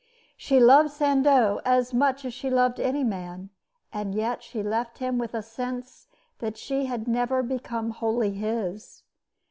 She 0.35 0.59
loved 0.59 0.89
Sandeau 0.89 1.61
as 1.63 1.93
much 1.93 2.25
as 2.25 2.33
she 2.33 2.47
ever 2.47 2.55
loved 2.55 2.79
any 2.79 3.03
man; 3.03 3.51
and 3.93 4.15
yet 4.15 4.41
she 4.41 4.63
left 4.63 4.97
him 4.97 5.19
with 5.19 5.35
a 5.35 5.43
sense 5.43 6.07
that 6.39 6.57
she 6.57 6.85
had 6.87 7.07
never 7.07 7.43
become 7.43 7.91
wholly 7.91 8.31
his. 8.31 9.03